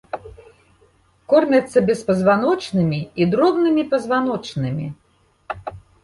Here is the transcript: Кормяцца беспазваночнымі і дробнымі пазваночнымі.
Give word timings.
Кормяцца 1.33 1.83
беспазваночнымі 1.89 3.01
і 3.23 3.27
дробнымі 3.33 3.83
пазваночнымі. 3.91 4.87